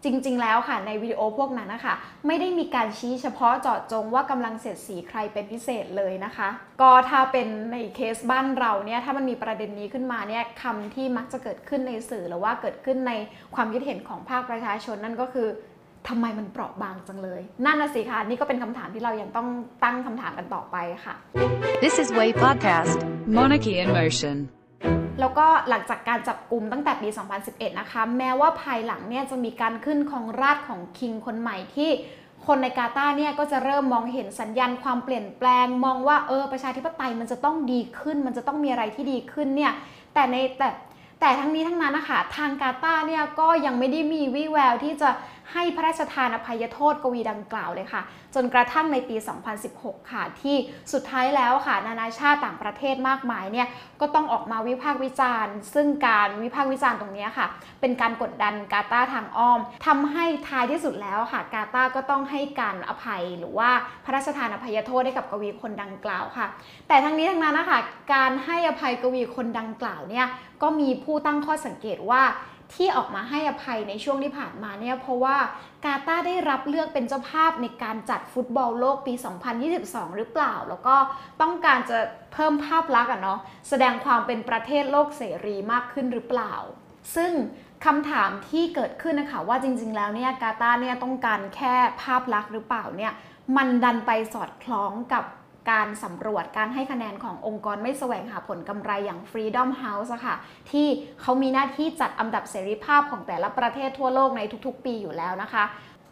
[0.05, 1.95] จริง ๆ แล้วค่ะในวิดีโอพวกนั้นนะคะ
[2.27, 6.49] ไม่ได้มีการชี้เฉพาะเจาะจงว่ากำลังเสียดสีใครเป็นพิเศษเลยนะคะ
[6.81, 13.13] ก็ถ้าเป็นในเคสบ้านเราเนี่ยถ้ามันมีประเด็นนี้ขึ้นมาเนี่ยคำที่มักจะเกิดขึ้นในสื่อหรือว่าเกิดขึ้นใน
[13.55, 15.49] ความคิดเห็นของภาคประชาชนนั่นก็คือ
[16.09, 19.49] ทำไมมันเปราะบางจังเลย นั่นน่ะสิคะนี่ก็เป็นคำถามที่เรายังต้อง
[19.85, 21.15] ตั้งคำถามกันต่อไปค่ะ
[21.83, 22.97] This is Way Podcast,
[23.39, 24.37] Monarchy in Motion.
[25.21, 27.09] แล้วก็หลังจากการจับกลุ่มตั้งแต่ปี
[27.45, 31.91] 2011 นะคะ แม้ว่าภายหลังเนี่ยจะมีการขึ้นของราชย์ของคิงคนใหม่ที่
[32.47, 39.73] คนในกาตาร์เนี่ยก็จะเริ่มมองเห็นสัญญาณความเปลี่ยนแปลง มองว่าเออประชาธิปไตยมันจะต้องดีขึ้น มันจะต้องมีอะไรที่ดีขึ้นเนี่ย
[40.15, 40.69] แต่ในแต่
[41.21, 45.11] แต่ทั้งนี้ทั้งนั้นนะคะทางกาตาร์เนี่ยก็ยังไม่ได้มีวี่แววที่จะ
[45.53, 48.03] ให้พระราชทานอภัยโทษกวีดังกล่าวเลยค่ะ
[48.35, 49.17] จนกระทั่งในปี
[49.65, 50.57] 2016 ค่ะ ที่
[50.93, 53.69] สุดท้ายแล้วค่ะ นานาชาติต่างประเทศมากมายเนี่ย
[54.01, 57.47] ก็ต้องออกมาวิพากษ์วิจารณ์ ซึ่งการวิพากษ์วิจารณ์ตรงนี้ค่ะ
[57.81, 63.71] เป็นการกดดันกาตาร์ทางอ้อมทำให้ท้ายที่สุดแล้วค่ะ กาตาร์ก็ต้องให้การอภัยหรือว่า
[64.05, 66.47] พระราชทานอภัยโทษให้กับกวีคนดังกล่าวค่ะ
[66.89, 67.81] แต่ทั้งนี้ทั้งนั้นนะคะ
[68.15, 70.27] การให้อภัยกวีคนดังกล่าวเนี่ย
[70.63, 72.23] ก็มีผู้ตั้งข้อสังเกตว่า
[72.75, 75.37] ที่ออกมาให้อภัยในช่วงที่ผ่านมาเนี่ยเพราะว่า
[75.85, 79.15] กาตาร์ได้รับเลือกเป็นเจ้าภาพในการจัดฟุตบอลโลกปี
[79.65, 80.97] 2022 หรือเปล่า แล้วก็
[81.43, 81.99] ต้องการจะ
[82.33, 86.55] เพิ่มภาพลักษณ์อะเนาะแสดงความเป็นประเทศโลกเสรีมากขึ้นหรือเปล่า
[87.17, 87.33] ซึ่ง
[87.87, 93.13] คำถามที่เกิดขึ้นนะคะว่าจริง ๆ แล้วเนี่ยกาตาร์เนี่ยต้องการแค่ภาพลักษณ์หรือเปล่าเนี่ย
[93.57, 95.25] มันดันไปสอดคล้องกับ
[95.71, 100.37] การสำรวจการให้คะแนนขององค์กรไม่แสวงหาผลกำไรอย่าง Freedom House อะค่ะ
[100.71, 100.87] ที่
[101.21, 105.65] เขามีหน้าที่จัดอันดับเสรีภาพของแต่ละประเทศทั่วโลกในทุกๆ ปีอยู่แล้วนะคะ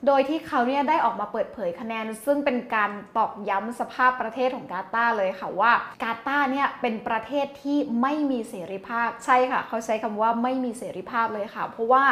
[0.08, 12.04] โดยที่เขาเนี่ยได้ออกมาเปิดเผยคะแนน ซึ่งเป็นการตอกย้ำสภาพประเทศของกาตาเลยค่ะว่ากาตาเนี่ยเป็นประเทศที่ไม่มีเสรีภาพใช่ค่ะ เขาใช้คำว่าไม่มีเสรีภาพเลยค่ะ เพราะว่า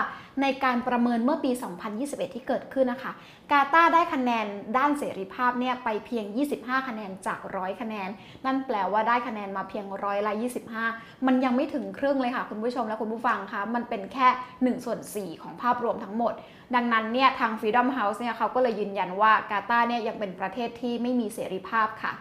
[0.43, 1.51] ในการประเมินเมื่อปี
[1.93, 3.13] 2021 ที่เกิดขึ้นนะคะ
[3.51, 4.47] กาตาร์ได้คะแนน
[4.79, 6.25] ด้านเสรีภาพเนี่ยไปเพียง
[6.57, 8.09] 25 คะแนนจาก 100 คะแนน
[8.45, 10.33] นั่นแปลว่าได้คะแนนมาเพียงร้อยละ
[10.79, 16.33] 25 มันยังไม่ถึงครึ่งเลยค่ะ คุณผู้ชมและคุณผู้ฟังคะ มันเป็นแค่ 1 ส่วน 4 ของภาพรวมทั้งหมด
[16.75, 22.13] ดังนั้นเนี่ยทาง Freedom House เนี่ยเขาก็เลยยืนยันว่ากาตาร์เนี่ยยังเป็นประเทศที่ไม่มีเสรีภาพค่ะ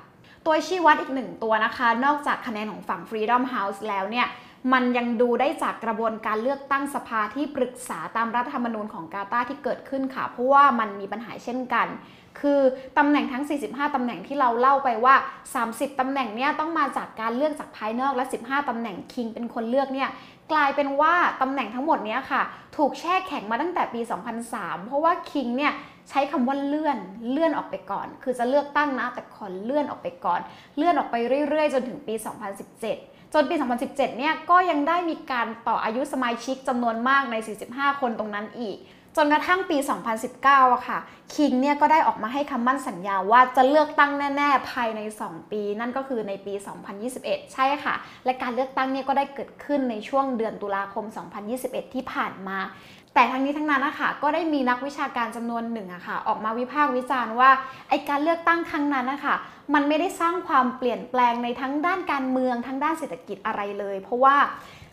[0.46, 4.28] ตัวชี้วัดอีกหนึ่งตัวนะคะ นอกจากคะแนนของฝั่ง Freedom House แล้วเนี่ย
[4.74, 11.88] มันยังดูได้จากกระบวนการเลือกตั้งสภาที่ปรึกษาตามรัฐธรรมนูญของกาตาที่เกิดขึ้นค่ะ เพราะว่ามันมีปัญหาเช่นกัน
[12.40, 12.60] คือ
[12.98, 15.16] ตำแหน่งทั้ง 45 ตำแหน่งที่เราเล่าไปว่า
[15.58, 20.10] 30 ตำแหน่งเนี่ยต้องมาจากการเลือกจากภายนอกและ 15 ตำแหน่งคิงเป็นคนเลือกเนี่ย
[20.52, 22.42] กลายเป็นว่าตำแหน่งทั้งหมดเนี้ยค่ะ
[22.78, 24.02] ถูกแช่แข็งมาตั้งแต่ปี
[24.44, 25.74] 2003 เพราะว่าคิงเนี่ย
[26.10, 26.98] ใช้คำว่าเลื่อน
[27.32, 30.40] เลื่อนออกไปก่อน คือจะเลือกตั้งนะแต่ขอเลื่อนออกไปก่อน
[30.78, 31.16] เลื่อนออกไป
[31.50, 32.14] เรื่อยๆ จนถึงปี
[32.68, 37.36] 2017 จนปี 2017 เนี่ยก็ยังได้มีการต่ออายุสมาชิกจำนวนมากใน
[37.68, 38.78] 45 คนตรงนั้นอีก
[39.18, 39.78] จนกระทั่งปี
[40.26, 41.00] 2019อะค่ะ
[41.36, 46.54] คิงเนี่ยก็ได้ออกมาให้คำมั่นสัญญาว่าจะเลือกตั้งแน่ ๆ ภายใน 2 ปี นั่นก็คือในปี
[47.04, 47.96] 2021 ใช่ค่ะ
[48.26, 51.06] และการเลือกตั้งเนี่ยก็ได้เกิดขึ้นในช่วงเดือนตุลาคม
[51.50, 52.60] 2021 ที่ผ่านมา
[53.14, 57.50] แต่ทั้งนี้ทั้งนั้นนะคะก็ได้มีนักวิชาการจำนวนหนึ่งอะค่ะ ออกมาวิพากษ์วิจารณ์ว่า
[57.90, 59.36] ไอการเลือกตั้งครั้งนั้นนะคะ
[59.74, 64.38] มันไม่ได้สร้างความเปลี่ยนแปลงในทั้งด้านการเมืองทั้งด้านเศรษฐกิจอะไรเลย เพราะว่า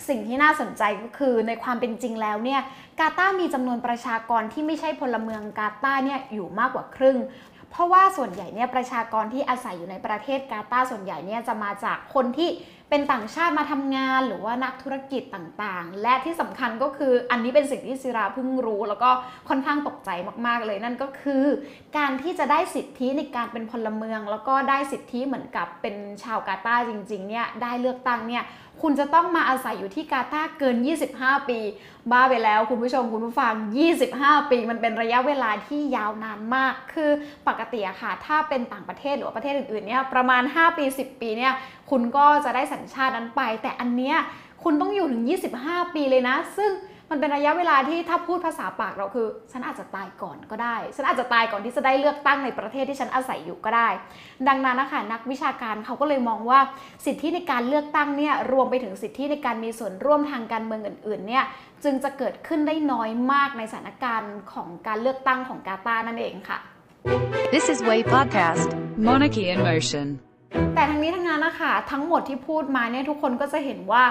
[0.09, 2.61] สิ่งที่น่าสนใจก็คือในความเป็นจริงแล้วเนี่ย
[3.01, 7.19] กาตามีจำนวนประชากรที่ไม่ใช่พลเมืองกาตาเนี่ยอยู่มากกว่าครึ่ง
[7.71, 12.51] เพราะว่าส่วนใหญ่เนี่ยประชากรที่อาศัยอยู่ในประเทศกาตาส่วนใหญ่เนี่ยจะมาจากคนที่
[12.91, 19.11] เป็นต่างชาติมาทำงานหรือว่านักธุรกิจต่างๆ และที่สำคัญก็คืออันนี้เป็นสิ่งที่ศิราเพิ่งรู้ แล้วก็
[19.49, 20.11] ค่อนข้างตกใจ
[20.47, 21.45] มากๆเลยนั่นก็คือ
[21.97, 28.45] การที่จะได้สิทธิในการเป็นพลเมือง แล้วก็ได้สิทธิเหมือนกับเป็นชาวกาตาร์จริงๆเนี่ยได้เลือกตั้งเนี่ย
[28.83, 30.77] คุณจะต้องมาอาศัยอยู่ที่กาตาร์เกิน
[31.13, 31.59] 25 ปี
[32.11, 33.55] บ้าไปแล้วคุณผู้ชมคุณผู้ฟัง
[34.03, 37.11] 25 ปี มันเป็นระยะเวลาที่ยาวนานมาก คือ
[37.49, 41.53] ปกติอะค่ะ ถ้าเป็นต่างประเทศหรือประเทศอื่นๆเนี่ยประมาณ 5 ปี 10 ปีเนี่ย
[41.91, 44.17] คุณก็จะได้สัญชาตินั้นไป แต่อันเนี้ย
[44.63, 45.25] คุณต้องอยู่ถึง
[45.61, 46.73] 25 ปีเลยนะ ซึ่ง
[47.11, 53.89] มันเป็นระยะเวลาที่ถ้าพูดภาษาปากเราคือ ฉันอาจจะตายก่อนก็ได้ ฉันอาจจะตายก่อนที่จะได้เลือกตั้งในประเทศที่ฉันอาศัยอยู่ก็ได้
[54.49, 56.61] ดังนั้นนะคะนักวิชาการเขาก็เลยมองว่า
[57.07, 61.45] สิทธิในการเลือกตั้งเนี่ยรวมไปถึงสิทธิในการมีส่วนร่วมทางการเมืองอื่นๆเนี่ย
[61.85, 66.59] จึงจะเกิดขึ้นได้น้อยมากในสถานการณ์ของการเลือกตั้งของกาตาร์นั่นเองค่ะ
[67.55, 68.69] This is Way Podcast,
[69.09, 70.28] Monarchy in Motion.
[70.75, 74.05] แต่ทั้งนี้ทั้งนั้นนะคะทั้งหมดที่พูดมาเนี่ยทุกคนก็จะเห็นว่า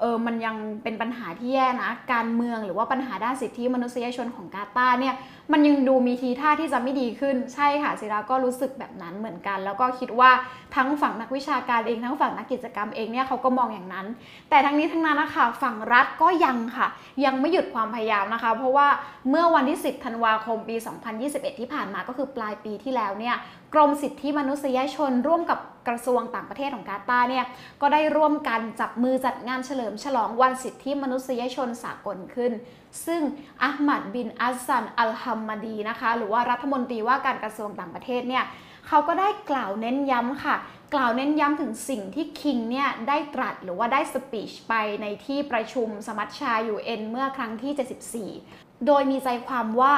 [0.00, 5.14] เออมันยังเป็นปัญหาที่แย่นะ การเมืองหรือว่าปัญหาด้านสิทธิมนุษยชนของกาตาร์เนี่ย
[5.52, 10.30] มันยังดูมีทีท่าที่จะไม่ดีขึ้น ใช่ค่ะศิราก็รู้สึกแบบนั้นเหมือนกัน แล้วก็คิดว่า
[10.76, 14.06] ทั้งฝั่งนักวิชาการเองทั้งฝั่งนักกิจกรรมเองเนี่ยเขาก็มองอย่างนั้น
[14.50, 16.86] แต่ทั้งนี้ทั้งนั้นนะคะฝั่งรัฐก็ยังค่ะ
[17.24, 18.88] ยังไม่หยุดความพยายามนะคะ เพราะว่า
[19.30, 20.76] เมื่อวันที่ 10 ธันวาคมปี
[21.18, 23.36] 2021 ที่ผ่านมาก็คือปลายปีที่แล้วเนี่ย
[23.74, 27.44] กรมสิทธิมนุษยชนร่วมกับกระทรวงต่างประเทศของกาตาร์เนี่ย
[27.80, 32.52] ก็ได้ร่วมกันจับมือจัดงานเฉลิมฉลองวันสิทธิมนุษยชนสากลขึ้น
[33.06, 33.22] ซึ่ง
[33.62, 38.44] อัลมัดบินอัสซันอัลฮัมมาดีนะคะหรือว่ารัฐมนตรีว่าการกระทรวงต่างประเทศเนี่ย
[38.88, 40.56] เขาก็ได้กล่าวเน้นย้ำค่ะ
[40.94, 49.94] กล่าวเน้นย้ำถึงสิ่งที่คิงเนี่ยได้ตรัสหรือว่าได้สปีชไปในที่ประชุมสมัชชา UN เมื่อครั้งที่ 74 โดยมีใจความว่า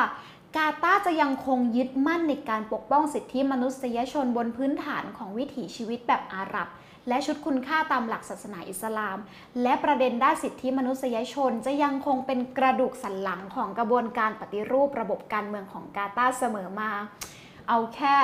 [0.56, 6.68] กาตาจะยังคงยึดมั่นในการปกป้องสิทธิมนุษยชนบนพื้นฐานของวิถีชีวิตแบบอาหรับ
[7.08, 9.18] และชุดคุณค่าตามหลักศาสนาอิสลาม
[9.62, 16.90] และประเด็นด้านสิทธิมนุษยชนจะยังคงเป็นกระดูกสันหลังของกระบวนการปฏิรูประบบการเมืองของกาตาร์เสมอมา
[17.68, 18.14] เอาแค่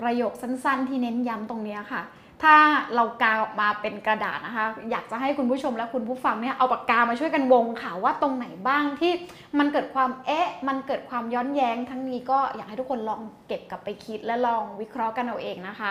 [0.00, 2.02] ประโยคสั้นๆ ที่เน้นย้ำตรงนี้ค่ะ
[2.42, 2.56] ถ้า
[2.94, 9.12] เรากาออกมาเป็นกระดาษนะคะ อยากจะให้คุณผู้ชมและคุณผู้ฟังเนี่ยเอาปากกามาช่วยกันวงค่ะว่าตรงไหนบ้างที่
[9.58, 15.90] มันเกิดความเอ๊ะ มันเกิดความย้อนแย้ง ทั้งนี้ก็อยากให้ทุกคนลองเก็บกลับไปคิดและลองวิเคราะห์กันเอาเองนะคะ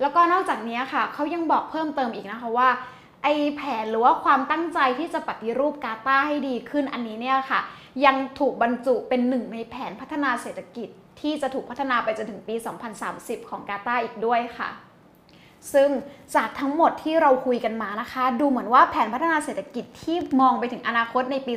[0.00, 2.68] แล้วก็นอกจากนี้ค่ะเขายังบอกเพิ่มเติมอีกนะคะว่า
[3.22, 7.60] ไอแผนหรือว่าความตั้งใจที่จะปฏิรูปกาตาร์ให้ดีขึ้นอันนี้เนี่ยค่ะ
[8.04, 10.88] ยังถูกบรรจุเป็นหนึ่งในแผนพัฒนาเศรษฐกิจ
[11.20, 12.54] ที่จะถูกพัฒนาไปจนถึงปี
[13.02, 14.68] 2030 ของกาตาร์อีกด้วยค่ะ
[15.72, 15.88] ซึ่ง
[16.34, 21.52] จากทั้งหมดที่เราคุยกันมานะคะ ดูเหมือนว่าแผนพัฒนาเศรษฐกิจที่มองไปถึงอนาคตในปี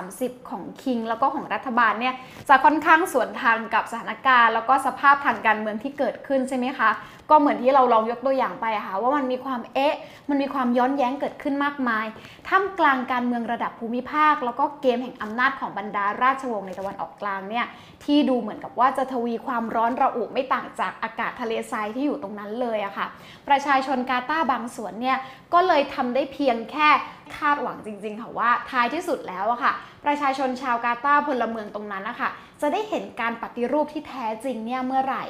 [0.00, 2.14] 2030 ของคิง แล้วก็ของรัฐบาลเนี่ย
[2.48, 6.90] จะค่อนข้างสวนทางกับสถานการณ์ แล้วก็สภาพทางการเมืองที่เกิดขึ้นใช่ไหมคะ
[7.30, 9.96] ก็เหมือนที่เราลองยกตัวอย่างไปค่ะว่ามันมีความเอ๊ะ
[10.28, 12.06] มันมีความย้อนแย้งเกิดขึ้นมากมาย
[12.48, 17.66] ท่ามกลางการเมืองระดับภูมิภาค แล้วก็เกมแห่งอำนาจของบรรดาราชวงศ์ในตะวันออกกลางเนี่ย
[18.04, 23.06] ที่ดูเหมือนกับว่าจะทวีความร้อนระอุไม่ต่างจากอากาศทะเลทรายที่อยู่ตรงนั้นเลยอะค่ะ
[23.48, 25.18] ประชาชนกาตาร์บางส่วนเนี่ย
[25.54, 26.88] ก็เลยทำได้เพียงแค่
[27.36, 29.72] คาดหวังจริงๆค่ะว่าท้ายที่สุดแล้วอะค่ะ
[30.04, 32.28] ประชาชนชาวกาตาร์พลเมืองตรงนั้นนะคะ
[32.60, 35.24] จะได้เห็นการปฏิรูปที่แท้จริงเนี่ยเมื่อไหร่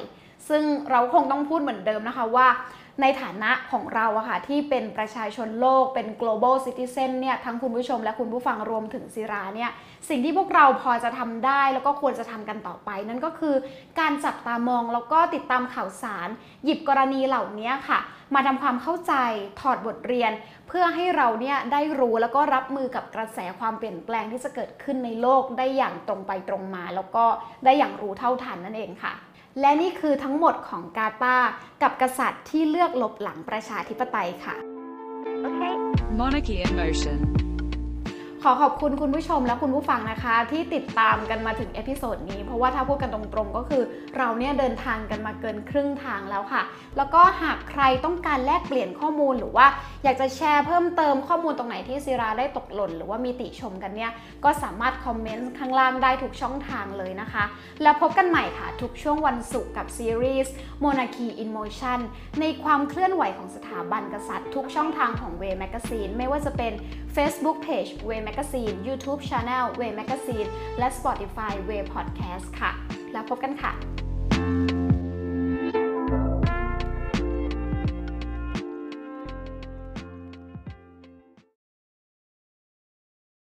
[0.49, 2.47] ซึ่งเราคงต้องพูดเหมือนเดิมนะคะว่า
[3.01, 9.71] ในฐานะของเราอะค่ะที่เป็นประชาชนโลกเป็น global citizen เนี่ยทั้งคุณผู้ชมและคุณผู้ฟังรวมถึงศิราเนี่ย
[10.09, 13.55] สิ่งที่พวกเราพอจะทำได้แล้วก็ควรจะทำกันต่อไป นั่นก็คือ
[13.99, 16.27] การจับตามองแล้วก็ติดตามข่าวสาร
[16.63, 17.99] หยิบกรณีเหล่านี้ค่ะ
[18.35, 19.13] มาทำความเข้าใจ
[19.61, 20.31] ถอดบทเรียน
[20.67, 27.25] เพื่อให้เราเนี่ยได้รู้แล้วก็รับมือกับกระแสความเปลี่ยนแปลงที่จะเกิดขึ้นในโลกได้อย่างตรงไปตรงมา แล้วก็
[27.65, 29.13] ได้อย่างรู้เท่าทันนั่นเองค่ะ
[29.59, 31.49] และนี่คือทั้งหมดของกาตาร์
[31.81, 34.55] กับกษัตริย์ที่เลือกหลบหลังประชาธิปไตยค่ะ
[36.19, 37.36] Monarchy in Motion.
[38.49, 43.83] ขอขอบคุณคุณผู้ชมและคุณผู้ฟังนะคะ ที่ติดตามกันมาถึง episode นี้ เพราะว่าถ้าพูดกันตรงๆ ก็คือ
[44.17, 46.61] เราเนี่ยเดินทางกันมาเกินครึ่งทางแล้วค่ะ
[46.97, 49.67] แล้วก็หากใครต้องการแลกเปลี่ยนข้อมูลหรือว่า
[50.03, 54.11] อยากจะแชร์เพิ่มเติมข้อมูลตรงไหนที่ซีราได้ตกหล่น หรือว่ามีติชมกันเนี่ย
[54.43, 57.43] ก็สามารถคอมเมนต์ข้างล่างได้ทุกช่องทางเลยนะคะ
[57.81, 61.99] แล้วพบกันใหม่ค่ะทุกช่วงวันศุกร์กับซีรีส์ Monarchy in Motion
[62.39, 66.73] ในความเคลื่อนไหวของสถาบันกษัตริย์ ทุกช่องทางของ Way Magazine ไม่ว่าจะเป็น
[67.15, 72.71] Facebook Page Way Magazine YouTube Channel Way Magazine และ Spotify Way Podcast ค่ะ
[73.11, 74.76] แล้วพบกันค่ะ